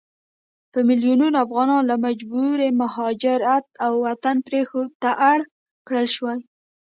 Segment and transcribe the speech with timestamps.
[0.71, 5.39] په ميلونونو افغانان له مجبوري مهاجرت او وطن پريښودو ته اړ
[5.87, 6.35] کړل شوي